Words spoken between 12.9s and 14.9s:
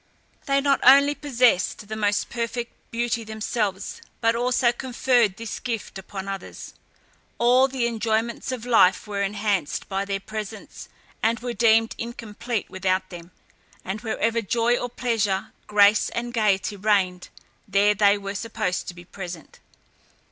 them; and wherever joy or